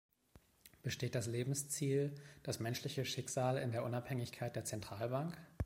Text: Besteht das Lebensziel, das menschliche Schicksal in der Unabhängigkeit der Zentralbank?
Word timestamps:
Besteht 0.81 1.13
das 1.13 1.27
Lebensziel, 1.27 2.15
das 2.41 2.59
menschliche 2.59 3.05
Schicksal 3.05 3.57
in 3.59 3.71
der 3.71 3.83
Unabhängigkeit 3.83 4.55
der 4.55 4.63
Zentralbank? 4.65 5.37